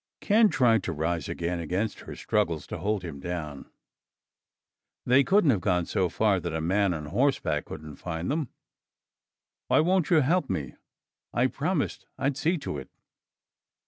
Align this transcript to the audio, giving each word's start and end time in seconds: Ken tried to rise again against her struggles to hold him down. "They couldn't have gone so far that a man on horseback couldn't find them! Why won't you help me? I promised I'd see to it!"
Ken 0.19 0.49
tried 0.49 0.81
to 0.81 0.91
rise 0.93 1.29
again 1.29 1.59
against 1.59 1.99
her 1.99 2.15
struggles 2.15 2.65
to 2.65 2.79
hold 2.79 3.03
him 3.03 3.19
down. 3.19 3.69
"They 5.05 5.23
couldn't 5.23 5.51
have 5.51 5.61
gone 5.61 5.85
so 5.85 6.09
far 6.09 6.39
that 6.39 6.55
a 6.55 6.59
man 6.59 6.91
on 6.95 7.05
horseback 7.05 7.65
couldn't 7.65 7.97
find 7.97 8.31
them! 8.31 8.49
Why 9.67 9.79
won't 9.81 10.09
you 10.09 10.21
help 10.21 10.49
me? 10.49 10.73
I 11.35 11.45
promised 11.45 12.07
I'd 12.17 12.35
see 12.35 12.57
to 12.57 12.79
it!" 12.79 12.89